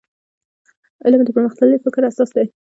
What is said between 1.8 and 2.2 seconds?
فکر